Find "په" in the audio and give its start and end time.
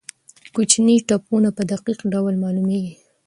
1.57-1.63